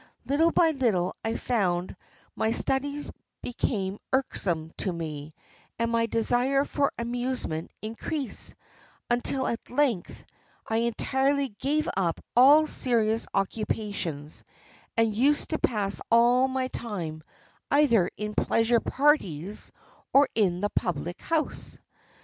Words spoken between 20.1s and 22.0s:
or in the public house.